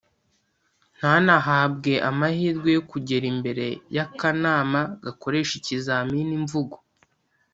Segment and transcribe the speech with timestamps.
[0.97, 6.77] ntanahabwe amahirwe yo kugera imbere y’akanama gakoresha ikizamini mvugo